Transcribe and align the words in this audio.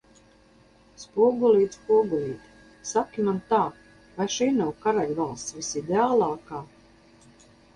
Spogulīt, 1.01 1.75
spogulīt, 1.79 2.47
saki 2.93 3.27
man 3.29 3.37
tā, 3.51 3.59
vai 4.17 4.27
šī 4.37 4.49
nav 4.57 4.73
karaļvalsts 4.87 5.57
visideālākā? 5.59 6.65